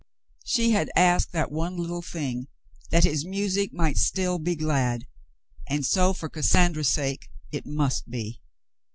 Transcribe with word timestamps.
She 0.43 0.71
had 0.71 0.89
asked 0.95 1.31
that 1.33 1.51
one 1.51 1.77
little 1.77 2.01
thing, 2.01 2.47
that 2.89 3.03
his 3.03 3.23
music 3.23 3.71
might 3.71 3.97
still 3.97 4.39
be 4.39 4.55
glad, 4.55 5.05
and 5.69 5.85
so 5.85 6.11
for 6.11 6.27
Cassandra's 6.27 6.89
sake 6.89 7.29
it 7.51 7.67
must 7.67 8.09
be. 8.09 8.41